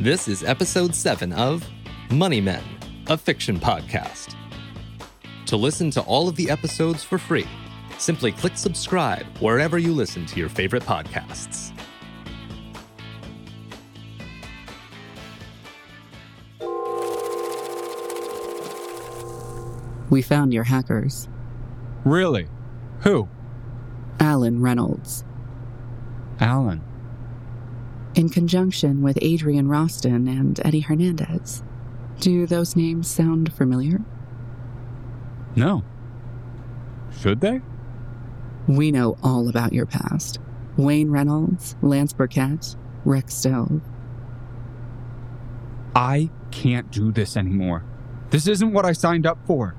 This 0.00 0.28
is 0.28 0.44
episode 0.44 0.94
7 0.94 1.32
of 1.32 1.66
Money 2.12 2.40
Men, 2.40 2.62
a 3.08 3.18
fiction 3.18 3.58
podcast. 3.58 4.36
To 5.46 5.56
listen 5.56 5.90
to 5.90 6.00
all 6.02 6.28
of 6.28 6.36
the 6.36 6.48
episodes 6.50 7.02
for 7.02 7.18
free, 7.18 7.48
simply 7.98 8.30
click 8.30 8.56
subscribe 8.56 9.26
wherever 9.40 9.76
you 9.76 9.92
listen 9.92 10.24
to 10.26 10.38
your 10.38 10.48
favorite 10.48 10.84
podcasts. 10.84 11.72
We 20.10 20.22
found 20.22 20.54
your 20.54 20.62
hackers. 20.62 21.28
Really? 22.04 22.46
Who? 23.00 23.28
Alan 24.20 24.62
Reynolds. 24.62 25.24
Alan. 26.38 26.84
In 28.18 28.28
conjunction 28.28 29.00
with 29.00 29.16
Adrian 29.22 29.68
Roston 29.68 30.28
and 30.28 30.60
Eddie 30.64 30.80
Hernandez. 30.80 31.62
Do 32.18 32.48
those 32.48 32.74
names 32.74 33.08
sound 33.08 33.52
familiar? 33.52 34.00
No. 35.54 35.84
Should 37.20 37.40
they? 37.40 37.60
We 38.66 38.90
know 38.90 39.16
all 39.22 39.48
about 39.48 39.72
your 39.72 39.86
past. 39.86 40.40
Wayne 40.76 41.12
Reynolds, 41.12 41.76
Lance 41.80 42.12
Burkett, 42.12 42.74
Rick 43.04 43.30
Stove. 43.30 43.82
I 45.94 46.28
can't 46.50 46.90
do 46.90 47.12
this 47.12 47.36
anymore. 47.36 47.84
This 48.30 48.48
isn't 48.48 48.72
what 48.72 48.84
I 48.84 48.94
signed 48.94 49.26
up 49.28 49.38
for. 49.46 49.76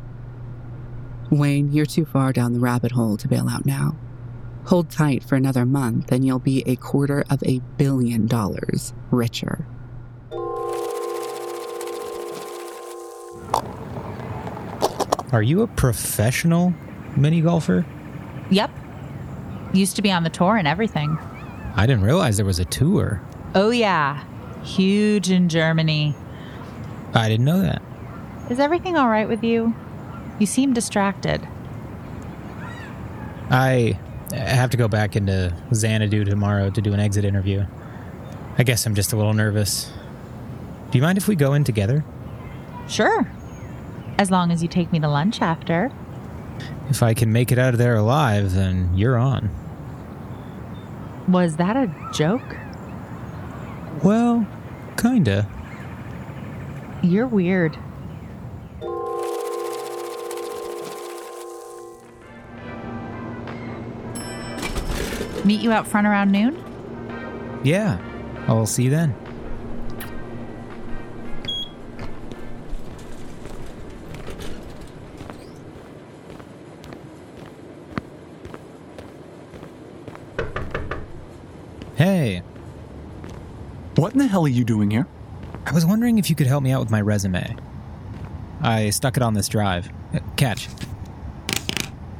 Wayne, 1.29 1.73
you're 1.73 1.85
too 1.85 2.05
far 2.05 2.31
down 2.31 2.53
the 2.53 2.61
rabbit 2.61 2.93
hole 2.93 3.17
to 3.17 3.27
bail 3.27 3.49
out 3.49 3.65
now. 3.65 3.97
Hold 4.65 4.89
tight 4.89 5.23
for 5.23 5.35
another 5.35 5.65
month 5.65 6.11
and 6.11 6.25
you'll 6.25 6.39
be 6.39 6.63
a 6.67 6.75
quarter 6.75 7.23
of 7.29 7.41
a 7.43 7.59
billion 7.77 8.27
dollars 8.27 8.93
richer. 9.11 9.65
Are 15.31 15.43
you 15.43 15.61
a 15.61 15.67
professional 15.67 16.73
mini 17.15 17.41
golfer? 17.41 17.85
Yep. 18.49 18.71
Used 19.73 19.95
to 19.95 20.01
be 20.01 20.11
on 20.11 20.23
the 20.23 20.29
tour 20.29 20.57
and 20.57 20.67
everything. 20.67 21.17
I 21.75 21.85
didn't 21.85 22.03
realize 22.03 22.37
there 22.37 22.45
was 22.45 22.59
a 22.59 22.65
tour. 22.65 23.21
Oh, 23.53 23.69
yeah. 23.69 24.23
Huge 24.63 25.29
in 25.29 25.47
Germany. 25.47 26.15
I 27.13 27.29
didn't 27.29 27.45
know 27.45 27.61
that. 27.61 27.81
Is 28.49 28.59
everything 28.59 28.97
all 28.97 29.07
right 29.07 29.27
with 29.27 29.43
you? 29.43 29.75
You 30.39 30.47
seem 30.47 30.73
distracted. 30.73 31.47
I 33.51 33.99
have 34.33 34.69
to 34.71 34.77
go 34.77 34.87
back 34.87 35.15
into 35.15 35.55
Xanadu 35.73 36.23
tomorrow 36.25 36.69
to 36.69 36.81
do 36.81 36.93
an 36.93 36.99
exit 36.99 37.25
interview. 37.25 37.65
I 38.57 38.63
guess 38.63 38.85
I'm 38.85 38.95
just 38.95 39.13
a 39.13 39.17
little 39.17 39.33
nervous. 39.33 39.91
Do 40.91 40.97
you 40.97 41.01
mind 41.01 41.17
if 41.17 41.27
we 41.27 41.35
go 41.35 41.53
in 41.53 41.63
together? 41.63 42.03
Sure. 42.87 43.29
As 44.17 44.31
long 44.31 44.51
as 44.51 44.61
you 44.61 44.67
take 44.67 44.91
me 44.91 44.99
to 44.99 45.07
lunch 45.07 45.41
after. 45.41 45.91
If 46.89 47.03
I 47.03 47.13
can 47.13 47.31
make 47.31 47.51
it 47.51 47.57
out 47.57 47.73
of 47.73 47.77
there 47.77 47.95
alive, 47.95 48.53
then 48.53 48.91
you're 48.95 49.17
on. 49.17 49.49
Was 51.27 51.57
that 51.57 51.77
a 51.77 51.93
joke? 52.13 52.57
Well, 54.03 54.47
kinda. 54.97 55.47
You're 57.03 57.27
weird. 57.27 57.77
Meet 65.45 65.61
you 65.61 65.71
out 65.71 65.87
front 65.87 66.05
around 66.07 66.31
noon? 66.31 66.57
Yeah. 67.63 67.97
I'll 68.47 68.65
see 68.65 68.83
you 68.83 68.89
then. 68.89 69.15
Hey, 81.95 82.41
What 83.95 84.13
in 84.13 84.19
the 84.19 84.27
hell 84.27 84.45
are 84.45 84.49
you 84.49 84.63
doing 84.63 84.89
here? 84.89 85.05
I 85.65 85.73
was 85.73 85.85
wondering 85.85 86.17
if 86.17 86.29
you 86.29 86.35
could 86.35 86.47
help 86.47 86.63
me 86.63 86.71
out 86.71 86.79
with 86.79 86.89
my 86.89 87.01
resume. 87.01 87.57
I 88.61 88.89
stuck 88.91 89.17
it 89.17 89.23
on 89.23 89.33
this 89.33 89.49
drive. 89.49 89.89
Catch. 90.37 90.69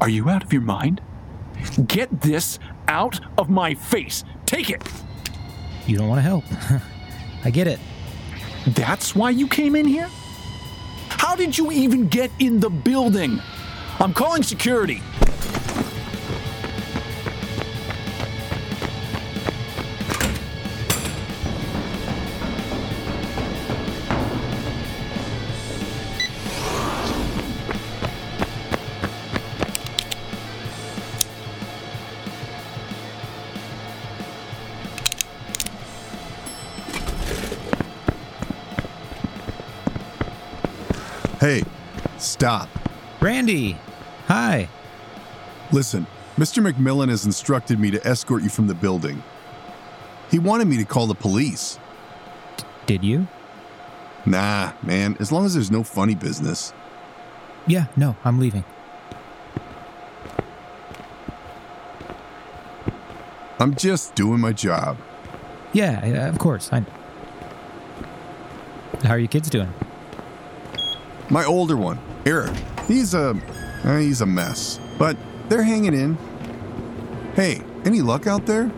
Are 0.02 0.09
you 0.09 0.29
out 0.29 0.44
of 0.44 0.52
your 0.52 0.62
mind? 0.62 1.02
Get 1.88 2.22
this 2.22 2.59
out 2.90 3.20
of 3.38 3.50
my 3.50 3.76
face. 3.76 4.26
Take 4.46 4.70
it. 4.70 4.82
You 5.88 5.98
don't 5.98 6.10
want 6.10 6.18
to 6.18 6.24
help. 6.24 6.44
I 7.46 7.52
get 7.52 7.68
it. 7.68 7.80
That's 8.68 9.16
why 9.16 9.30
you 9.30 9.48
came 9.48 9.76
in 9.76 9.86
here? 9.86 10.10
How 11.08 11.36
did 11.36 11.58
you 11.58 11.72
even 11.72 12.08
get 12.08 12.32
in 12.40 12.60
the 12.60 12.70
building? 12.70 13.40
I'm 14.00 14.14
calling 14.14 14.44
security. 14.44 15.02
Hey, 41.40 41.64
stop. 42.18 42.68
Randy! 43.22 43.78
Hi. 44.28 44.68
Listen, 45.72 46.06
Mr. 46.36 46.62
McMillan 46.62 47.08
has 47.08 47.26
instructed 47.26 47.80
me 47.80 47.92
to 47.92 48.06
escort 48.06 48.44
you 48.44 48.50
from 48.50 48.68
the 48.68 48.74
building. 48.74 49.24
He 50.30 50.38
wanted 50.38 50.68
me 50.68 50.76
to 50.76 50.84
call 50.84 51.08
the 51.08 51.16
police. 51.16 51.80
Did 52.88 53.06
you? 53.06 53.26
Nah, 54.26 54.74
man, 54.84 55.16
as 55.22 55.32
long 55.32 55.46
as 55.46 55.54
there's 55.54 55.72
no 55.72 55.82
funny 55.82 56.14
business. 56.14 56.74
Yeah, 57.68 57.86
no, 57.96 58.18
I'm 58.26 58.38
leaving. 58.38 58.66
I'm 63.60 63.76
just 63.76 64.14
doing 64.14 64.42
my 64.42 64.52
job. 64.52 64.98
Yeah, 65.72 66.06
yeah, 66.06 66.28
of 66.28 66.38
course. 66.38 66.70
I. 66.74 66.84
How 69.04 69.12
are 69.12 69.20
you 69.20 69.30
kids 69.30 69.50
doing? 69.50 69.74
My 71.31 71.45
older 71.45 71.78
one, 71.78 72.00
Eric, 72.25 72.51
he's 72.88 73.13
a 73.13 73.40
uh, 73.84 73.97
he's 73.97 74.22
a 74.22 74.25
mess, 74.25 74.79
but 74.97 75.16
they're 75.47 75.63
hanging 75.63 75.94
in. 75.94 76.17
Hey, 77.35 77.62
any 77.85 78.01
luck 78.01 78.25
out 78.25 78.47
there? 78.47 78.72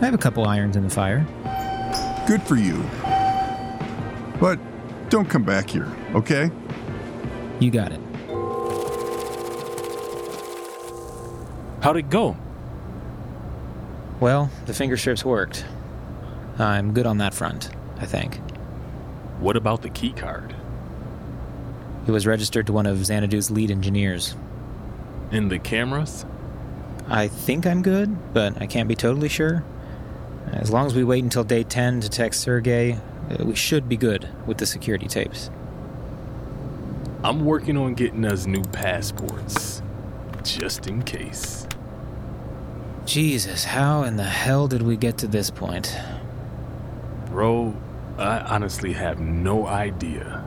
I 0.00 0.04
have 0.04 0.14
a 0.14 0.18
couple 0.18 0.46
irons 0.46 0.76
in 0.76 0.82
the 0.82 0.90
fire. 0.90 1.24
Good 2.26 2.42
for 2.42 2.56
you. 2.56 2.82
But 4.40 4.58
don't 5.08 5.30
come 5.30 5.44
back 5.44 5.70
here, 5.70 5.90
okay? 6.14 6.50
You 7.60 7.70
got 7.70 7.92
it. 7.92 8.00
How'd 11.80 11.96
it 11.96 12.10
go? 12.10 12.36
Well, 14.18 14.50
the 14.66 14.74
finger 14.74 14.96
strips 14.96 15.24
worked. 15.24 15.64
I'm 16.58 16.92
good 16.92 17.06
on 17.06 17.18
that 17.18 17.34
front, 17.34 17.70
I 17.98 18.06
think. 18.06 18.38
What 19.38 19.56
about 19.56 19.82
the 19.82 19.90
key 19.90 20.10
card? 20.10 20.54
It 22.06 22.10
was 22.10 22.26
registered 22.26 22.66
to 22.66 22.72
one 22.72 22.86
of 22.86 22.98
Xanadu's 22.98 23.50
lead 23.50 23.70
engineers. 23.70 24.36
And 25.32 25.50
the 25.50 25.58
cameras? 25.58 26.24
I 27.08 27.28
think 27.28 27.66
I'm 27.66 27.82
good, 27.82 28.32
but 28.32 28.60
I 28.60 28.66
can't 28.66 28.88
be 28.88 28.94
totally 28.94 29.28
sure. 29.28 29.64
As 30.52 30.70
long 30.70 30.86
as 30.86 30.94
we 30.94 31.02
wait 31.02 31.24
until 31.24 31.42
day 31.42 31.64
10 31.64 32.00
to 32.02 32.08
text 32.08 32.40
Sergey, 32.40 32.92
uh, 33.30 33.44
we 33.44 33.56
should 33.56 33.88
be 33.88 33.96
good 33.96 34.28
with 34.46 34.58
the 34.58 34.66
security 34.66 35.08
tapes. 35.08 35.50
I'm 37.24 37.44
working 37.44 37.76
on 37.76 37.94
getting 37.94 38.24
us 38.24 38.46
new 38.46 38.62
passports. 38.62 39.82
Just 40.44 40.86
in 40.86 41.02
case. 41.02 41.66
Jesus, 43.04 43.64
how 43.64 44.04
in 44.04 44.16
the 44.16 44.24
hell 44.24 44.68
did 44.68 44.82
we 44.82 44.96
get 44.96 45.18
to 45.18 45.26
this 45.26 45.50
point? 45.50 45.96
Bro, 47.26 47.74
I 48.16 48.38
honestly 48.38 48.92
have 48.92 49.18
no 49.18 49.66
idea. 49.66 50.44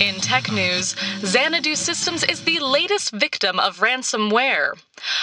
In 0.00 0.18
tech 0.18 0.50
news, 0.50 0.96
Xanadu 1.26 1.74
Systems 1.74 2.24
is 2.24 2.44
the 2.44 2.58
latest 2.58 3.10
victim 3.10 3.60
of 3.60 3.80
ransomware. 3.80 4.80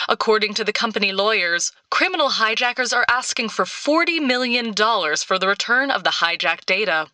According 0.08 0.54
to 0.54 0.64
the 0.64 0.72
company 0.72 1.12
lawyers, 1.12 1.72
criminal 1.90 2.30
hijackers 2.30 2.94
are 2.94 3.06
asking 3.10 3.50
for 3.50 3.66
$40 3.66 4.22
million 4.22 4.76
for 4.76 5.40
the 5.40 5.48
return 5.48 5.90
of 5.90 6.04
the 6.04 6.12
hijacked 6.22 6.66
data. 6.66 7.08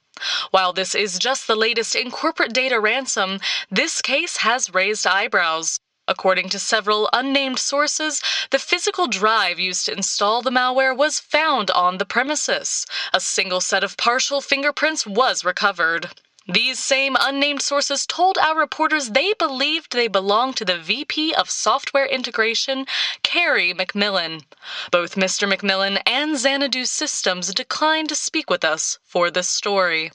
While 0.52 0.74
this 0.74 0.94
is 0.94 1.18
just 1.18 1.48
the 1.48 1.56
latest 1.56 1.96
in 1.96 2.12
corporate 2.12 2.52
data 2.52 2.82
ransom, 2.82 3.40
this 3.72 4.02
case 4.02 4.38
has 4.38 4.74
raised 4.74 5.08
eyebrows. 5.08 5.80
According 6.06 6.50
to 6.50 6.60
several 6.60 7.10
unnamed 7.14 7.60
sources, 7.60 8.22
the 8.52 8.60
physical 8.60 9.08
drive 9.08 9.58
used 9.58 9.86
to 9.86 9.94
install 9.94 10.42
the 10.42 10.52
malware 10.52 10.96
was 10.96 11.22
found 11.22 11.72
on 11.72 11.98
the 11.98 12.06
premises. 12.06 12.86
A 13.14 13.22
single 13.22 13.62
set 13.62 13.86
of 13.86 13.96
partial 13.96 14.42
fingerprints 14.42 15.08
was 15.08 15.46
recovered. 15.46 16.10
These 16.48 16.78
same 16.78 17.16
unnamed 17.18 17.62
sources 17.62 18.06
told 18.06 18.38
our 18.38 18.60
reporters 18.60 19.12
they 19.12 19.32
believed 19.40 19.94
they 19.94 20.10
belonged 20.10 20.58
to 20.58 20.66
the 20.66 20.78
VP 20.78 21.34
of 21.36 21.50
Software 21.50 22.06
Integration, 22.06 22.86
Carrie 23.22 23.74
McMillan. 23.74 24.44
Both 24.92 25.16
Mr. 25.16 25.50
McMillan 25.50 26.02
and 26.06 26.38
Xanadu 26.38 26.84
Systems 26.84 27.54
declined 27.54 28.10
to 28.10 28.16
speak 28.16 28.50
with 28.50 28.66
us 28.66 29.00
for 29.06 29.32
this 29.32 29.48
story. 29.48 30.12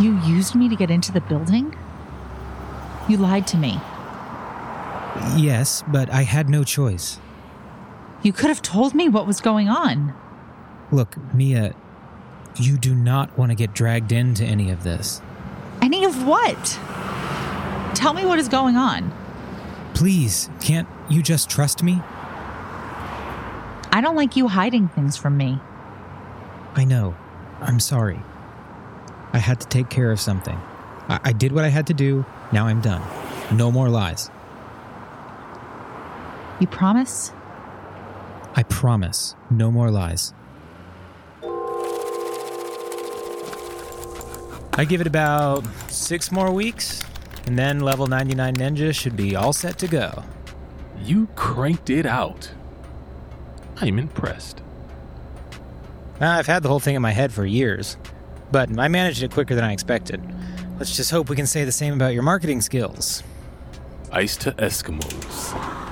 You 0.00 0.18
used 0.24 0.54
me 0.54 0.70
to 0.70 0.76
get 0.76 0.90
into 0.90 1.12
the 1.12 1.20
building? 1.20 1.76
You 3.10 3.18
lied 3.18 3.46
to 3.48 3.58
me. 3.58 3.78
Yes, 5.36 5.84
but 5.86 6.08
I 6.08 6.22
had 6.22 6.48
no 6.48 6.64
choice. 6.64 7.18
You 8.22 8.32
could 8.32 8.48
have 8.48 8.62
told 8.62 8.94
me 8.94 9.10
what 9.10 9.26
was 9.26 9.42
going 9.42 9.68
on. 9.68 10.14
Look, 10.90 11.16
Mia, 11.34 11.74
you 12.56 12.76
do 12.78 12.94
not 12.94 13.36
want 13.38 13.50
to 13.50 13.54
get 13.54 13.74
dragged 13.74 14.12
into 14.12 14.44
any 14.44 14.70
of 14.70 14.82
this. 14.82 15.22
Any 15.82 16.04
of 16.04 16.26
what? 16.26 16.78
Tell 17.94 18.12
me 18.14 18.24
what 18.24 18.38
is 18.38 18.48
going 18.48 18.76
on. 18.76 19.12
Please, 19.94 20.48
can't 20.60 20.88
you 21.08 21.22
just 21.22 21.50
trust 21.50 21.82
me? 21.82 22.00
I 23.92 24.00
don't 24.00 24.16
like 24.16 24.36
you 24.36 24.48
hiding 24.48 24.88
things 24.88 25.16
from 25.16 25.36
me. 25.36 25.60
I 26.74 26.84
know. 26.84 27.16
I'm 27.60 27.80
sorry. 27.80 28.20
I 29.32 29.38
had 29.38 29.60
to 29.60 29.68
take 29.68 29.90
care 29.90 30.10
of 30.10 30.20
something. 30.20 30.58
I, 31.08 31.20
I 31.24 31.32
did 31.32 31.52
what 31.52 31.64
I 31.64 31.68
had 31.68 31.86
to 31.88 31.94
do. 31.94 32.24
Now 32.52 32.66
I'm 32.66 32.80
done. 32.80 33.02
No 33.56 33.70
more 33.70 33.88
lies. 33.88 34.30
You 36.60 36.66
promise? 36.66 37.32
I 38.54 38.62
promise. 38.62 39.34
No 39.50 39.70
more 39.70 39.90
lies. 39.90 40.32
I 44.80 44.86
give 44.86 45.02
it 45.02 45.06
about 45.06 45.62
six 45.88 46.32
more 46.32 46.50
weeks, 46.50 47.02
and 47.44 47.58
then 47.58 47.80
level 47.80 48.06
99 48.06 48.56
Ninja 48.56 48.94
should 48.94 49.14
be 49.14 49.36
all 49.36 49.52
set 49.52 49.76
to 49.80 49.86
go. 49.86 50.24
You 51.04 51.26
cranked 51.36 51.90
it 51.90 52.06
out. 52.06 52.50
I'm 53.76 53.98
impressed. 53.98 54.62
I've 56.18 56.46
had 56.46 56.62
the 56.62 56.70
whole 56.70 56.80
thing 56.80 56.94
in 56.94 57.02
my 57.02 57.10
head 57.10 57.30
for 57.30 57.44
years, 57.44 57.98
but 58.50 58.70
I 58.78 58.88
managed 58.88 59.22
it 59.22 59.32
quicker 59.32 59.54
than 59.54 59.64
I 59.64 59.74
expected. 59.74 60.22
Let's 60.78 60.96
just 60.96 61.10
hope 61.10 61.28
we 61.28 61.36
can 61.36 61.46
say 61.46 61.66
the 61.66 61.72
same 61.72 61.92
about 61.92 62.14
your 62.14 62.22
marketing 62.22 62.62
skills. 62.62 63.22
Ice 64.10 64.34
to 64.38 64.52
Eskimos. 64.52 65.90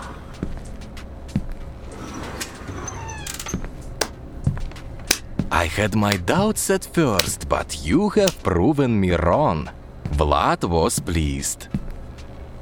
I 5.51 5.65
had 5.65 5.97
my 5.97 6.17
doubts 6.17 6.71
at 6.71 6.85
first, 6.85 7.49
but 7.49 7.85
you 7.85 8.11
have 8.11 8.38
proven 8.49 8.99
me 8.99 9.11
wrong. 9.13 9.69
Vlad 10.17 10.65
was 10.65 10.99
pleased. 10.99 11.69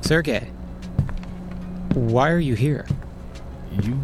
Sergey, 0.00 0.50
why 1.94 2.28
are 2.28 2.40
you 2.40 2.56
here? 2.56 2.84
You 3.70 3.96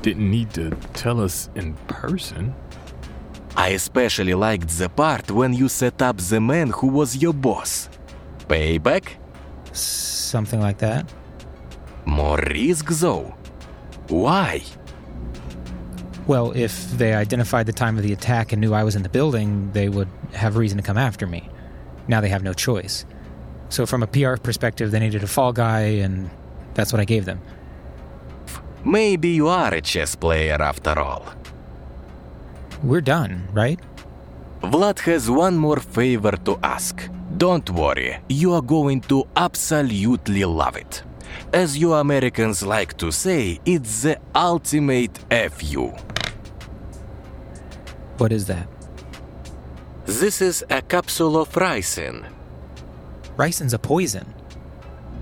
didn't 0.00 0.30
need 0.30 0.54
to 0.54 0.70
tell 0.94 1.20
us 1.20 1.50
in 1.54 1.74
person. 1.86 2.54
I 3.54 3.68
especially 3.80 4.32
liked 4.32 4.70
the 4.78 4.88
part 4.88 5.30
when 5.30 5.52
you 5.52 5.68
set 5.68 6.00
up 6.00 6.16
the 6.16 6.40
man 6.40 6.70
who 6.70 6.86
was 6.86 7.14
your 7.14 7.34
boss. 7.34 7.90
Payback? 8.48 9.04
Something 9.72 10.60
like 10.60 10.78
that? 10.78 11.12
More 12.06 12.38
risk 12.38 12.86
though. 13.04 13.34
Why? 14.08 14.62
Well, 16.26 16.52
if 16.56 16.90
they 16.90 17.14
identified 17.14 17.66
the 17.66 17.72
time 17.72 17.96
of 17.96 18.02
the 18.02 18.12
attack 18.12 18.52
and 18.52 18.60
knew 18.60 18.74
I 18.74 18.82
was 18.82 18.96
in 18.96 19.02
the 19.02 19.08
building, 19.08 19.70
they 19.72 19.88
would 19.88 20.08
have 20.32 20.56
reason 20.56 20.76
to 20.78 20.82
come 20.82 20.98
after 20.98 21.26
me. 21.26 21.48
Now 22.08 22.20
they 22.20 22.28
have 22.28 22.42
no 22.42 22.52
choice. 22.52 23.04
So, 23.68 23.86
from 23.86 24.02
a 24.02 24.06
PR 24.06 24.36
perspective, 24.36 24.90
they 24.90 25.00
needed 25.00 25.22
a 25.22 25.26
fall 25.26 25.52
guy, 25.52 25.80
and 26.04 26.30
that's 26.74 26.92
what 26.92 27.00
I 27.00 27.04
gave 27.04 27.24
them. 27.24 27.40
Maybe 28.84 29.30
you 29.30 29.48
are 29.48 29.74
a 29.74 29.80
chess 29.80 30.14
player 30.14 30.60
after 30.60 30.98
all. 30.98 31.24
We're 32.82 33.00
done, 33.00 33.48
right? 33.52 33.80
Vlad 34.62 35.00
has 35.00 35.30
one 35.30 35.56
more 35.56 35.80
favor 35.80 36.32
to 36.44 36.58
ask. 36.62 37.08
Don't 37.36 37.68
worry, 37.70 38.18
you 38.28 38.52
are 38.52 38.62
going 38.62 39.00
to 39.02 39.26
absolutely 39.36 40.44
love 40.44 40.76
it. 40.76 41.02
As 41.52 41.76
you 41.76 41.94
Americans 41.94 42.62
like 42.62 42.96
to 42.98 43.10
say, 43.10 43.60
it's 43.64 44.02
the 44.02 44.18
ultimate 44.34 45.18
FU. 45.50 45.92
What 48.18 48.32
is 48.32 48.46
that? 48.46 48.66
This 50.06 50.40
is 50.40 50.64
a 50.70 50.80
capsule 50.80 51.36
of 51.36 51.52
ricin. 51.52 52.24
Ricin's 53.36 53.74
a 53.74 53.78
poison. 53.78 54.32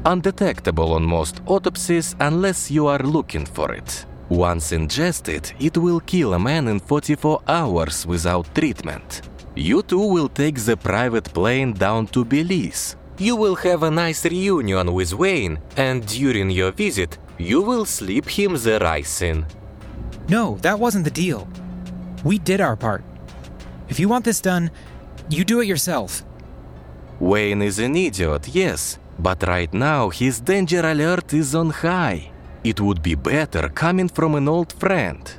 Undetectable 0.04 0.92
on 0.92 1.02
most 1.02 1.40
autopsies 1.46 2.14
unless 2.20 2.70
you 2.70 2.86
are 2.86 3.00
looking 3.00 3.46
for 3.46 3.72
it. 3.72 4.06
Once 4.28 4.70
ingested, 4.72 5.52
it 5.58 5.76
will 5.76 6.00
kill 6.00 6.34
a 6.34 6.38
man 6.38 6.68
in 6.68 6.78
44 6.78 7.40
hours 7.48 8.06
without 8.06 8.54
treatment. 8.54 9.22
You 9.56 9.82
two 9.82 10.06
will 10.06 10.28
take 10.28 10.58
the 10.58 10.76
private 10.76 11.32
plane 11.32 11.72
down 11.72 12.06
to 12.08 12.24
Belize. 12.24 12.96
You 13.18 13.34
will 13.34 13.56
have 13.56 13.82
a 13.82 13.90
nice 13.90 14.24
reunion 14.24 14.92
with 14.92 15.14
Wayne, 15.14 15.58
and 15.76 16.06
during 16.06 16.50
your 16.50 16.70
visit, 16.70 17.18
you 17.38 17.60
will 17.62 17.84
slip 17.84 18.28
him 18.28 18.52
the 18.52 18.78
ricin. 18.80 19.44
No, 20.28 20.58
that 20.62 20.78
wasn't 20.78 21.04
the 21.04 21.10
deal. 21.10 21.48
We 22.24 22.38
did 22.38 22.60
our 22.60 22.74
part. 22.74 23.04
If 23.88 24.00
you 24.00 24.08
want 24.08 24.24
this 24.24 24.40
done, 24.40 24.70
you 25.28 25.44
do 25.44 25.60
it 25.60 25.66
yourself. 25.66 26.24
Wayne 27.20 27.62
is 27.62 27.78
an 27.78 27.94
idiot, 27.94 28.48
yes, 28.48 28.98
but 29.18 29.46
right 29.46 29.72
now 29.72 30.08
his 30.08 30.40
danger 30.40 30.80
alert 30.80 31.32
is 31.32 31.54
on 31.54 31.70
high. 31.70 32.32
It 32.64 32.80
would 32.80 33.02
be 33.02 33.14
better 33.14 33.68
coming 33.68 34.08
from 34.08 34.34
an 34.34 34.48
old 34.48 34.72
friend. 34.72 35.30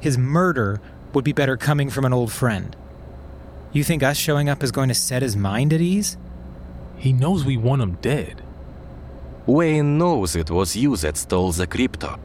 His 0.00 0.16
murder 0.16 0.80
would 1.12 1.24
be 1.24 1.32
better 1.32 1.56
coming 1.56 1.90
from 1.90 2.04
an 2.04 2.12
old 2.12 2.32
friend. 2.32 2.76
You 3.72 3.82
think 3.82 4.04
us 4.04 4.16
showing 4.16 4.48
up 4.48 4.62
is 4.62 4.70
going 4.70 4.88
to 4.88 4.94
set 4.94 5.22
his 5.22 5.36
mind 5.36 5.72
at 5.72 5.80
ease? 5.80 6.16
He 6.96 7.12
knows 7.12 7.44
we 7.44 7.56
want 7.56 7.82
him 7.82 7.98
dead. 8.00 8.40
Wayne 9.46 9.98
knows 9.98 10.36
it 10.36 10.50
was 10.50 10.76
you 10.76 10.96
that 10.98 11.16
stole 11.16 11.52
the 11.52 11.66
crypto. 11.66 12.18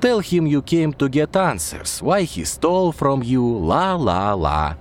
Tell 0.00 0.20
him 0.20 0.46
you 0.46 0.62
came 0.62 0.92
to 0.94 1.08
get 1.08 1.34
answers, 1.36 2.00
why 2.00 2.22
he 2.22 2.44
stole 2.44 2.92
from 2.92 3.22
you, 3.22 3.44
la 3.44 3.96
la 3.96 4.32
la. 4.34 4.74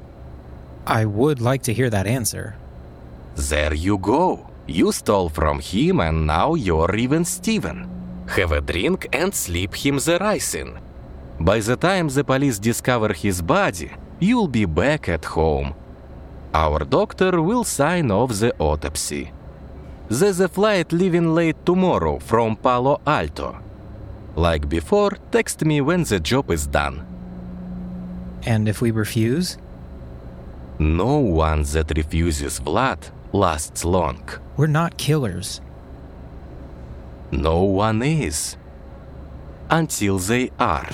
I 0.86 1.06
would 1.06 1.42
like 1.42 1.64
to 1.64 1.74
hear 1.74 1.90
that 1.90 2.06
answer. 2.06 2.56
There 3.36 3.74
you 3.74 3.98
go. 3.98 4.48
You 4.68 4.92
stole 4.92 5.30
from 5.30 5.60
him 5.60 6.00
and 6.00 6.28
now 6.28 6.54
you're 6.54 6.96
even 6.96 7.26
Steven. 7.26 7.90
Have 8.28 8.52
a 8.52 8.62
drink 8.62 9.08
and 9.12 9.34
slip 9.34 9.76
him 9.76 9.96
the 9.96 10.20
ricin. 10.20 10.80
By 11.40 11.60
the 11.60 11.76
time 11.76 12.10
the 12.10 12.24
police 12.24 12.60
discover 12.60 13.14
his 13.14 13.42
body, 13.42 13.92
you'll 14.20 14.48
be 14.48 14.66
back 14.66 15.10
at 15.10 15.26
home. 15.26 15.74
Our 16.54 16.80
doctor 16.80 17.42
will 17.42 17.64
sign 17.64 18.12
off 18.12 18.40
the 18.40 18.54
autopsy. 18.60 19.32
There's 20.10 20.40
a 20.40 20.48
flight 20.48 20.92
leaving 20.92 21.34
late 21.34 21.66
tomorrow 21.66 22.20
from 22.20 22.56
Palo 22.56 23.02
Alto. 23.06 23.67
Like 24.38 24.70
before, 24.70 25.18
text 25.32 25.66
me 25.66 25.82
when 25.82 26.04
the 26.04 26.20
job 26.20 26.52
is 26.52 26.68
done. 26.68 27.04
And 28.46 28.70
if 28.70 28.82
we 28.82 28.92
refuse? 28.92 29.58
No 30.78 31.18
one 31.18 31.64
that 31.64 31.92
refuses 31.98 32.60
Vlad 32.60 33.10
lasts 33.34 33.84
long. 33.84 34.22
We're 34.56 34.68
not 34.68 34.96
killers. 35.00 35.60
No 37.32 37.64
one 37.64 38.04
is. 38.04 38.58
Until 39.72 40.20
they 40.20 40.52
are. 40.60 40.88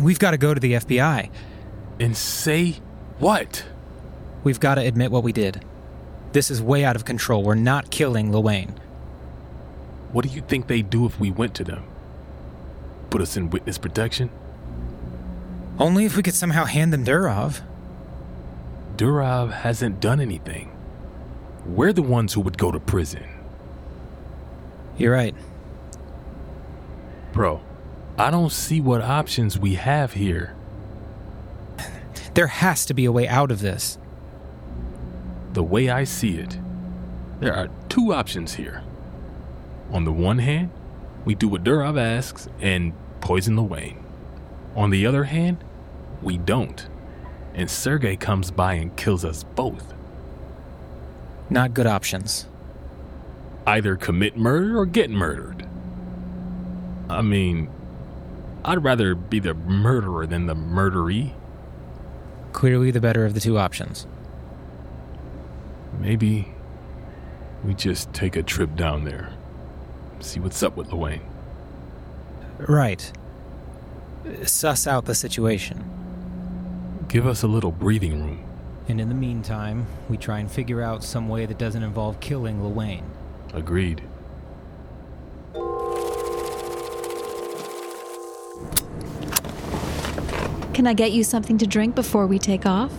We've 0.00 0.18
got 0.18 0.30
to 0.30 0.38
go 0.38 0.54
to 0.54 0.60
the 0.60 0.72
FBI. 0.72 1.30
And 2.00 2.16
say 2.16 2.80
what? 3.22 3.64
We've 4.42 4.58
got 4.58 4.74
to 4.74 4.80
admit 4.80 5.12
what 5.12 5.22
we 5.22 5.32
did. 5.32 5.64
This 6.32 6.50
is 6.50 6.60
way 6.60 6.84
out 6.84 6.96
of 6.96 7.04
control. 7.04 7.44
We're 7.44 7.54
not 7.54 7.92
killing 7.92 8.32
Luane. 8.32 8.76
What 10.10 10.26
do 10.26 10.34
you 10.34 10.40
think 10.40 10.66
they'd 10.66 10.90
do 10.90 11.06
if 11.06 11.20
we 11.20 11.30
went 11.30 11.54
to 11.54 11.64
them? 11.64 11.84
Put 13.10 13.22
us 13.22 13.36
in 13.36 13.50
witness 13.50 13.78
protection? 13.78 14.28
Only 15.78 16.04
if 16.04 16.16
we 16.16 16.24
could 16.24 16.34
somehow 16.34 16.64
hand 16.64 16.92
them 16.92 17.04
Durov. 17.04 17.60
Durov 18.96 19.52
hasn't 19.52 20.00
done 20.00 20.20
anything. 20.20 20.76
We're 21.64 21.92
the 21.92 22.02
ones 22.02 22.32
who 22.32 22.40
would 22.40 22.58
go 22.58 22.72
to 22.72 22.80
prison. 22.80 23.22
You're 24.98 25.12
right. 25.12 25.36
Bro, 27.32 27.60
I 28.18 28.32
don't 28.32 28.50
see 28.50 28.80
what 28.80 29.00
options 29.00 29.56
we 29.56 29.76
have 29.76 30.14
here. 30.14 30.56
There 32.34 32.46
has 32.46 32.86
to 32.86 32.94
be 32.94 33.04
a 33.04 33.12
way 33.12 33.28
out 33.28 33.50
of 33.50 33.60
this. 33.60 33.98
The 35.52 35.62
way 35.62 35.90
I 35.90 36.04
see 36.04 36.36
it, 36.38 36.58
there 37.40 37.54
are 37.54 37.68
two 37.88 38.14
options 38.14 38.54
here. 38.54 38.82
On 39.90 40.04
the 40.04 40.12
one 40.12 40.38
hand, 40.38 40.70
we 41.24 41.34
do 41.34 41.48
what 41.48 41.62
Durov 41.62 42.00
asks 42.00 42.48
and 42.60 42.92
poison 43.20 43.56
Luane. 43.56 44.02
On 44.74 44.90
the 44.90 45.04
other 45.04 45.24
hand, 45.24 45.62
we 46.22 46.38
don't. 46.38 46.86
And 47.54 47.70
Sergey 47.70 48.16
comes 48.16 48.50
by 48.50 48.74
and 48.74 48.96
kills 48.96 49.24
us 49.24 49.44
both. 49.44 49.92
Not 51.50 51.74
good 51.74 51.86
options. 51.86 52.46
Either 53.66 53.96
commit 53.96 54.36
murder 54.38 54.78
or 54.78 54.86
get 54.86 55.10
murdered. 55.10 55.66
I 57.10 57.20
mean, 57.20 57.68
I'd 58.64 58.82
rather 58.82 59.14
be 59.14 59.38
the 59.38 59.52
murderer 59.52 60.26
than 60.26 60.46
the 60.46 60.54
murderee. 60.54 61.34
Clearly 62.62 62.92
the 62.92 63.00
better 63.00 63.26
of 63.26 63.34
the 63.34 63.40
two 63.40 63.58
options. 63.58 64.06
Maybe 65.98 66.54
we 67.64 67.74
just 67.74 68.12
take 68.12 68.36
a 68.36 68.42
trip 68.44 68.76
down 68.76 69.02
there. 69.02 69.32
See 70.20 70.38
what's 70.38 70.62
up 70.62 70.76
with 70.76 70.90
Luane. 70.90 71.22
Right. 72.58 73.12
Suss 74.44 74.86
out 74.86 75.06
the 75.06 75.14
situation. 75.16 75.82
Give 77.08 77.26
us 77.26 77.42
a 77.42 77.48
little 77.48 77.72
breathing 77.72 78.22
room. 78.22 78.44
And 78.86 79.00
in 79.00 79.08
the 79.08 79.16
meantime, 79.16 79.88
we 80.08 80.16
try 80.16 80.38
and 80.38 80.48
figure 80.48 80.82
out 80.82 81.02
some 81.02 81.28
way 81.28 81.46
that 81.46 81.58
doesn't 81.58 81.82
involve 81.82 82.20
killing 82.20 82.60
Luane. 82.60 83.02
Agreed. 83.52 84.02
Can 90.74 90.86
I 90.86 90.94
get 90.94 91.12
you 91.12 91.22
something 91.22 91.58
to 91.58 91.66
drink 91.66 91.94
before 91.94 92.26
we 92.26 92.38
take 92.38 92.64
off? 92.64 92.92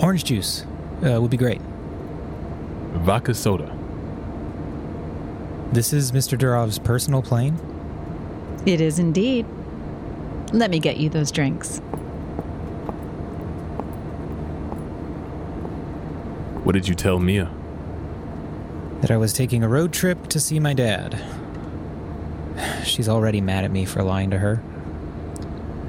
Orange 0.00 0.24
juice 0.24 0.66
uh, 1.02 1.18
would 1.20 1.30
be 1.30 1.38
great. 1.38 1.60
Vodka 2.92 3.34
soda. 3.34 3.74
This 5.72 5.94
is 5.94 6.12
Mr. 6.12 6.36
Durov's 6.36 6.78
personal 6.78 7.22
plane? 7.22 7.58
It 8.66 8.82
is 8.82 8.98
indeed. 8.98 9.46
Let 10.52 10.70
me 10.70 10.78
get 10.78 10.98
you 10.98 11.08
those 11.08 11.30
drinks. 11.30 11.78
What 16.64 16.72
did 16.72 16.86
you 16.86 16.94
tell 16.94 17.18
Mia? 17.18 17.50
That 19.00 19.10
I 19.10 19.16
was 19.16 19.32
taking 19.32 19.64
a 19.64 19.68
road 19.68 19.94
trip 19.94 20.26
to 20.28 20.38
see 20.38 20.60
my 20.60 20.74
dad. 20.74 21.18
She's 22.84 23.08
already 23.08 23.40
mad 23.40 23.64
at 23.64 23.70
me 23.70 23.86
for 23.86 24.02
lying 24.02 24.30
to 24.30 24.38
her. 24.38 24.62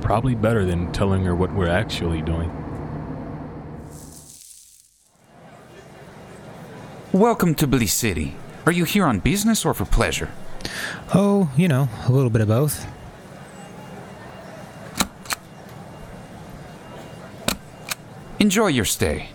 Probably 0.01 0.35
better 0.35 0.65
than 0.65 0.91
telling 0.91 1.23
her 1.23 1.35
what 1.35 1.53
we're 1.53 1.69
actually 1.69 2.21
doing. 2.21 2.51
Welcome 7.13 7.55
to 7.55 7.67
Belize 7.67 7.93
City. 7.93 8.35
Are 8.65 8.71
you 8.71 8.83
here 8.83 9.05
on 9.05 9.19
business 9.19 9.63
or 9.63 9.73
for 9.73 9.85
pleasure? 9.85 10.29
Oh, 11.13 11.51
you 11.55 11.67
know, 11.67 11.87
a 12.07 12.11
little 12.11 12.29
bit 12.29 12.41
of 12.41 12.47
both. 12.47 12.85
Enjoy 18.39 18.67
your 18.67 18.85
stay. 18.85 19.29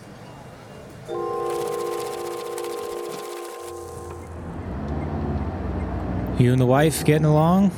You 6.38 6.52
and 6.52 6.60
the 6.60 6.66
wife 6.66 7.04
getting 7.04 7.24
along? 7.24 7.70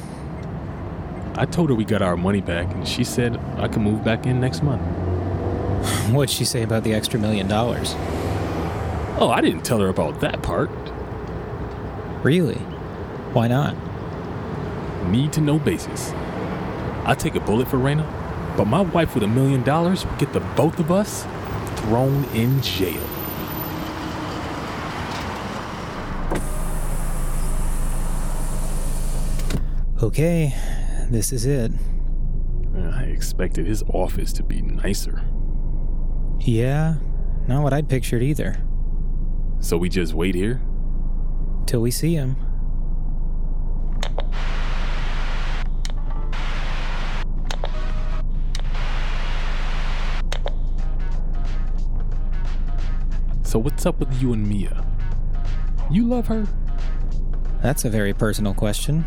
I 1.38 1.46
told 1.46 1.68
her 1.70 1.76
we 1.76 1.84
got 1.84 2.02
our 2.02 2.16
money 2.16 2.40
back, 2.40 2.66
and 2.74 2.86
she 2.86 3.04
said 3.04 3.36
I 3.58 3.68
can 3.68 3.82
move 3.84 4.02
back 4.02 4.26
in 4.26 4.40
next 4.40 4.60
month. 4.60 4.82
What'd 6.10 6.30
she 6.30 6.44
say 6.44 6.62
about 6.64 6.82
the 6.82 6.92
extra 6.92 7.20
million 7.20 7.46
dollars? 7.46 7.94
Oh, 9.20 9.30
I 9.32 9.40
didn't 9.40 9.62
tell 9.62 9.78
her 9.78 9.88
about 9.88 10.18
that 10.18 10.42
part. 10.42 10.68
Really? 12.24 12.56
Why 13.34 13.46
not? 13.46 13.76
Need 15.06 15.32
to 15.34 15.40
know 15.40 15.60
basis. 15.60 16.10
I'd 17.04 17.20
take 17.20 17.36
a 17.36 17.40
bullet 17.40 17.68
for 17.68 17.76
Raina, 17.76 18.04
but 18.56 18.64
my 18.64 18.80
wife 18.80 19.14
with 19.14 19.22
a 19.22 19.28
million 19.28 19.62
dollars 19.62 20.04
would 20.04 20.18
get 20.18 20.32
the 20.32 20.40
both 20.56 20.80
of 20.80 20.90
us 20.90 21.22
thrown 21.76 22.24
in 22.34 22.60
jail. 22.62 23.00
Okay, 30.02 30.52
this 31.10 31.32
is 31.32 31.46
it. 31.46 31.72
I 32.76 33.04
expected 33.04 33.66
his 33.66 33.82
office 33.92 34.32
to 34.34 34.42
be 34.42 34.62
nicer. 34.62 35.24
Yeah, 36.40 36.96
not 37.46 37.62
what 37.62 37.72
I'd 37.72 37.88
pictured 37.88 38.22
either. 38.22 38.56
So 39.60 39.76
we 39.76 39.88
just 39.88 40.14
wait 40.14 40.34
here? 40.34 40.60
Till 41.66 41.80
we 41.80 41.90
see 41.90 42.14
him. 42.14 42.36
So 53.42 53.58
what's 53.58 53.86
up 53.86 53.98
with 53.98 54.20
you 54.20 54.34
and 54.34 54.46
Mia? 54.46 54.84
You 55.90 56.06
love 56.06 56.26
her? 56.26 56.46
That's 57.62 57.86
a 57.86 57.90
very 57.90 58.12
personal 58.12 58.52
question. 58.52 59.06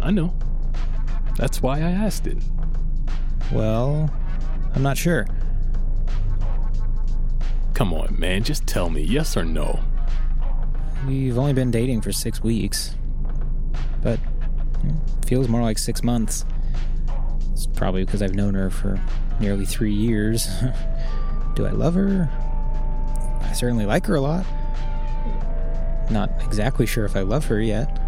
I 0.00 0.10
know. 0.10 0.34
That's 1.36 1.62
why 1.62 1.78
I 1.78 1.90
asked 1.90 2.26
it. 2.26 2.38
Well, 3.52 4.10
I'm 4.74 4.82
not 4.82 4.96
sure. 4.96 5.26
Come 7.74 7.92
on, 7.92 8.18
man, 8.18 8.44
just 8.44 8.66
tell 8.66 8.88
me 8.88 9.02
yes 9.02 9.36
or 9.36 9.44
no. 9.44 9.80
We've 11.06 11.36
only 11.36 11.52
been 11.52 11.70
dating 11.70 12.00
for 12.00 12.12
six 12.12 12.42
weeks, 12.42 12.94
but 14.02 14.18
it 14.84 15.26
feels 15.26 15.48
more 15.48 15.60
like 15.60 15.78
six 15.78 16.02
months. 16.02 16.46
It's 17.52 17.66
probably 17.66 18.04
because 18.04 18.22
I've 18.22 18.34
known 18.34 18.54
her 18.54 18.70
for 18.70 19.00
nearly 19.40 19.66
three 19.66 19.92
years. 19.92 20.48
Do 21.54 21.66
I 21.66 21.70
love 21.70 21.94
her? 21.94 22.30
I 23.42 23.52
certainly 23.52 23.86
like 23.86 24.06
her 24.06 24.14
a 24.14 24.20
lot. 24.20 24.46
Not 26.10 26.30
exactly 26.44 26.86
sure 26.86 27.04
if 27.04 27.16
I 27.16 27.20
love 27.20 27.46
her 27.46 27.60
yet. 27.60 27.98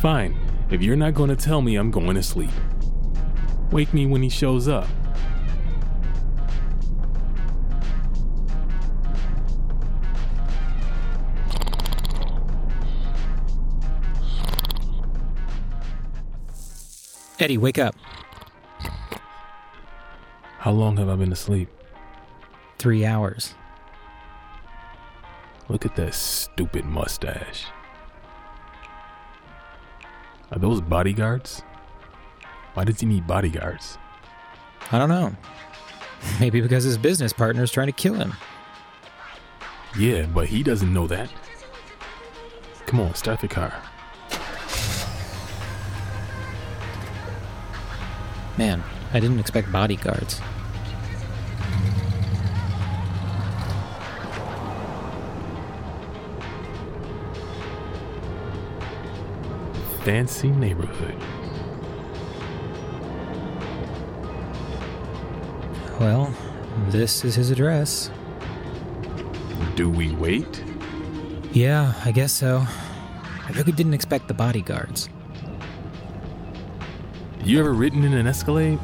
Fine. 0.00 0.36
If 0.70 0.82
you're 0.82 0.96
not 0.96 1.14
going 1.14 1.30
to 1.30 1.36
tell 1.36 1.62
me, 1.62 1.76
I'm 1.76 1.90
going 1.90 2.14
to 2.14 2.22
sleep. 2.22 2.50
Wake 3.70 3.94
me 3.94 4.04
when 4.04 4.22
he 4.22 4.28
shows 4.28 4.68
up. 4.68 4.86
Eddie, 17.40 17.56
wake 17.56 17.78
up. 17.78 17.94
How 20.58 20.72
long 20.72 20.98
have 20.98 21.08
I 21.08 21.16
been 21.16 21.32
asleep? 21.32 21.70
Three 22.78 23.06
hours. 23.06 23.54
Look 25.68 25.86
at 25.86 25.96
that 25.96 26.14
stupid 26.14 26.84
mustache. 26.84 27.66
Are 30.50 30.58
those 30.58 30.80
bodyguards? 30.80 31.62
Why 32.74 32.84
does 32.84 33.00
he 33.00 33.06
need 33.06 33.26
bodyguards? 33.26 33.98
I 34.90 34.98
don't 34.98 35.08
know. 35.08 35.36
Maybe 36.40 36.60
because 36.60 36.84
his 36.84 36.96
business 36.96 37.32
partner 37.32 37.62
is 37.62 37.70
trying 37.70 37.88
to 37.88 37.92
kill 37.92 38.14
him. 38.14 38.32
Yeah, 39.98 40.26
but 40.26 40.46
he 40.46 40.62
doesn't 40.62 40.92
know 40.92 41.06
that. 41.06 41.30
Come 42.86 43.00
on, 43.00 43.14
start 43.14 43.40
the 43.40 43.48
car. 43.48 43.74
Man, 48.56 48.82
I 49.12 49.20
didn't 49.20 49.38
expect 49.38 49.70
bodyguards. 49.70 50.40
Fancy 60.08 60.48
neighborhood. 60.48 61.14
Well, 66.00 66.34
this 66.88 67.26
is 67.26 67.34
his 67.34 67.50
address. 67.50 68.10
Do 69.76 69.90
we 69.90 70.12
wait? 70.12 70.64
Yeah, 71.52 71.92
I 72.06 72.12
guess 72.12 72.32
so. 72.32 72.64
I 72.66 73.50
really 73.50 73.72
didn't 73.72 73.92
expect 73.92 74.28
the 74.28 74.32
bodyguards. 74.32 75.10
You 77.44 77.60
ever 77.60 77.74
ridden 77.74 78.02
in 78.02 78.14
an 78.14 78.26
Escalade? 78.26 78.78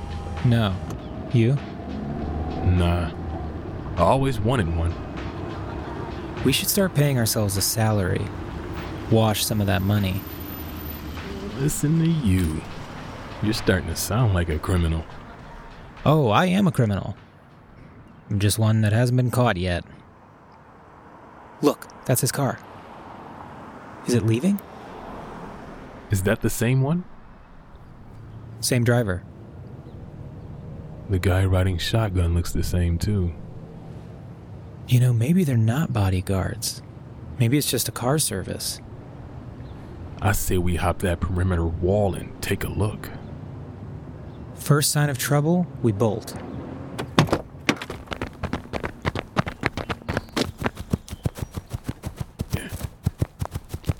No. 0.44 0.76
You? 1.32 1.54
Nah. 2.66 3.10
I 3.96 4.02
always 4.02 4.38
wanted 4.38 4.76
one. 4.76 4.92
We 6.44 6.52
should 6.52 6.68
start 6.68 6.94
paying 6.94 7.16
ourselves 7.16 7.56
a 7.56 7.62
salary. 7.62 8.26
Wash 9.10 9.42
some 9.42 9.62
of 9.62 9.66
that 9.68 9.80
money. 9.80 10.20
Listen 11.58 11.98
to 12.00 12.08
you. 12.08 12.60
You're 13.42 13.52
starting 13.52 13.88
to 13.88 13.96
sound 13.96 14.34
like 14.34 14.48
a 14.48 14.58
criminal. 14.58 15.04
Oh, 16.04 16.28
I 16.28 16.46
am 16.46 16.66
a 16.66 16.72
criminal. 16.72 17.16
I'm 18.30 18.38
just 18.38 18.58
one 18.58 18.80
that 18.80 18.92
hasn't 18.92 19.16
been 19.16 19.30
caught 19.30 19.56
yet. 19.56 19.84
Look, 21.62 21.86
that's 22.06 22.20
his 22.20 22.32
car. 22.32 22.58
Is 24.06 24.14
it 24.14 24.26
leaving? 24.26 24.60
Is 26.10 26.22
that 26.24 26.40
the 26.40 26.50
same 26.50 26.82
one? 26.82 27.04
Same 28.60 28.84
driver. 28.84 29.22
The 31.08 31.18
guy 31.18 31.44
riding 31.44 31.78
shotgun 31.78 32.34
looks 32.34 32.52
the 32.52 32.62
same 32.62 32.98
too. 32.98 33.32
You 34.88 35.00
know, 35.00 35.12
maybe 35.12 35.44
they're 35.44 35.56
not 35.56 35.92
bodyguards. 35.92 36.82
Maybe 37.38 37.58
it's 37.58 37.70
just 37.70 37.88
a 37.88 37.92
car 37.92 38.18
service. 38.18 38.80
I 40.24 40.32
say 40.32 40.56
we 40.56 40.76
hop 40.76 41.00
that 41.00 41.20
perimeter 41.20 41.66
wall 41.66 42.14
and 42.14 42.40
take 42.40 42.64
a 42.64 42.68
look. 42.68 43.10
First 44.54 44.90
sign 44.90 45.10
of 45.10 45.18
trouble, 45.18 45.66
we 45.82 45.92
bolt. 45.92 46.34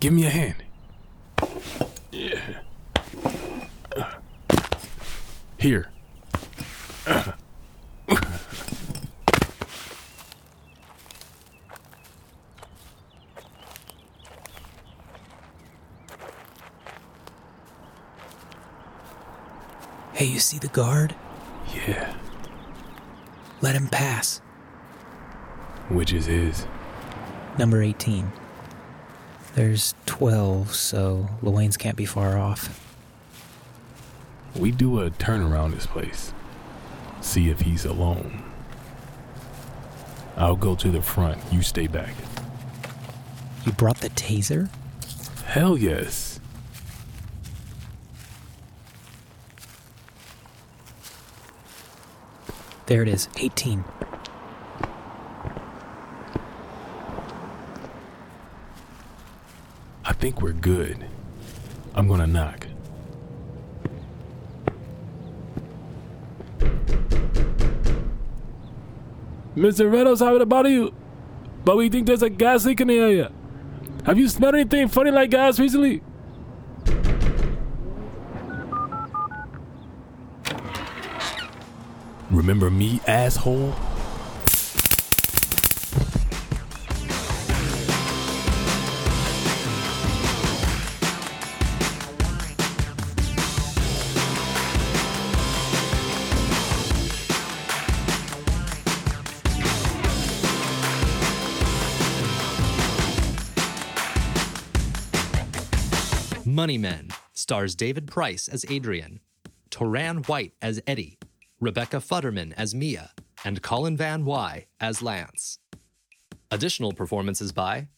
Give 0.01 0.15
me 0.15 0.25
a 0.25 0.31
hand. 0.31 0.57
Yeah. 2.11 2.41
Here. 5.59 5.91
Hey, 20.25 20.31
you 20.31 20.39
see 20.39 20.57
the 20.57 20.69
guard? 20.69 21.15
Yeah. 21.87 22.15
Let 23.61 23.75
him 23.75 23.89
pass. 23.89 24.39
Which 25.91 26.15
is 26.15 26.25
his? 26.25 26.67
Number 27.59 27.83
18. 27.83 28.33
There's 29.55 29.95
12, 30.07 30.75
so 30.75 31.29
Luane's 31.43 31.77
can't 31.77 31.95
be 31.95 32.07
far 32.07 32.39
off. 32.39 32.81
We 34.57 34.71
do 34.71 34.99
a 35.01 35.11
turn 35.11 35.43
around 35.43 35.73
this 35.73 35.87
place. 35.87 36.33
See 37.21 37.51
if 37.51 37.61
he's 37.61 37.85
alone. 37.85 38.45
I'll 40.39 40.57
go 40.57 40.75
to 40.75 40.91
the 40.91 41.03
front. 41.03 41.39
You 41.53 41.61
stay 41.61 41.87
back. 41.87 42.15
You 43.67 43.73
brought 43.73 43.99
the 43.99 44.09
taser? 44.09 44.71
Hell 45.45 45.77
yes. 45.77 46.34
There 52.87 53.01
it 53.03 53.09
is, 53.09 53.29
18. 53.39 53.83
I 60.05 60.13
think 60.13 60.43
we're 60.43 60.53
good. 60.53 61.07
I'm 61.95 62.09
gonna 62.09 62.27
knock. 62.27 62.67
Mr. 69.57 69.91
Reynolds, 69.91 70.19
sorry 70.19 70.41
about 70.41 70.69
you, 70.69 70.93
but 71.65 71.77
we 71.77 71.89
think 71.89 72.07
there's 72.07 72.23
a 72.23 72.29
gas 72.29 72.67
leak 72.67 72.81
in 72.81 72.89
the 72.89 72.99
area. 72.99 73.33
Have 74.05 74.19
you 74.19 74.29
smelled 74.29 74.57
anything 74.57 74.89
funny 74.89 75.11
like 75.11 75.31
gas 75.31 75.59
recently? 75.59 76.03
Remember 82.35 82.69
me, 82.69 83.01
asshole? 83.07 83.73
Money 106.45 106.79
Men 106.79 107.09
stars 107.33 107.75
David 107.77 108.09
Price 108.09 108.49
as 108.49 108.65
Adrian, 108.69 109.21
Toran 109.71 110.27
White 110.29 110.53
as 110.63 110.81
Eddie, 110.87 111.19
Rebecca 111.65 111.97
Futterman 111.97 112.53
as 112.59 112.75
Mia, 112.75 113.13
and 113.43 113.63
Colin 113.63 113.97
Van 113.97 114.27
Wy 114.27 114.67
as 114.81 115.01
Lance. 115.01 115.61
Additional 116.51 116.93
performances 116.93 117.53
by 117.53 117.89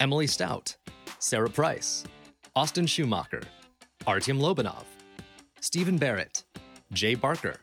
Emily 0.00 0.26
Stout, 0.26 0.74
Sarah 1.20 1.48
Price, 1.48 2.02
Austin 2.56 2.84
Schumacher, 2.84 3.42
Artyom 4.08 4.40
Lobanov, 4.40 4.82
Stephen 5.60 5.98
Barrett, 5.98 6.42
Jay 6.92 7.14
Barker, 7.14 7.60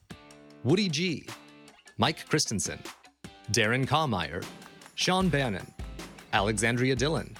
Woody 0.64 0.88
G, 0.88 1.28
Mike 1.98 2.26
Christensen, 2.30 2.80
Darren 3.52 3.86
Kallmeyer, 3.86 4.46
Sean 4.96 5.28
Bannon, 5.28 5.68
Alexandria 6.32 6.96
Dillon, 6.96 7.36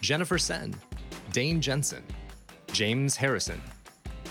Jennifer 0.00 0.38
Sen, 0.38 0.72
Dane 1.32 1.60
Jensen, 1.60 2.04
James 2.72 3.16
Harrison, 3.16 3.60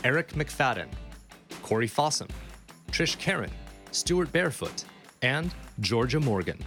Eric 0.06 0.30
McFadden, 0.30 0.88
Corey 1.62 1.89
Fossum, 1.89 2.30
Trish 2.91 3.17
Karen, 3.17 3.51
Stuart 3.91 4.32
Barefoot, 4.34 4.84
and 5.21 5.54
Georgia 5.80 6.19
Morgan. 6.19 6.60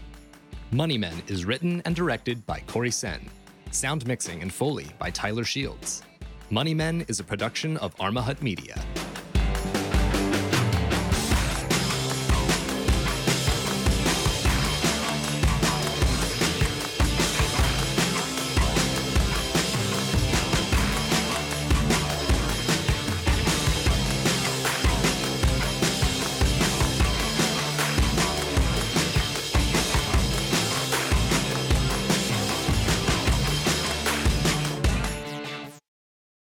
Money 0.71 0.97
Men 0.97 1.23
is 1.29 1.45
written 1.45 1.83
and 1.85 1.95
directed 1.95 2.45
by 2.47 2.61
Corey 2.67 2.91
Sen. 2.91 3.29
Sound 3.73 4.07
mixing 4.07 4.41
and 4.41 4.53
Foley 4.53 4.91
by 4.99 5.11
Tyler 5.11 5.45
Shields. 5.45 6.03
Money 6.49 6.73
Men 6.73 7.05
is 7.09 7.21
a 7.21 7.25
production 7.25 7.77
of 7.77 7.95
Arma 8.01 8.23
Hut 8.23 8.43
Media. 8.43 8.83